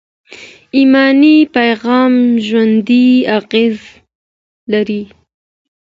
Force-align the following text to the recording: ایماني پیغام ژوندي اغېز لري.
ایماني 0.77 1.35
پیغام 1.55 2.13
ژوندي 2.47 3.05
اغېز 3.37 3.77
لري. 4.71 5.03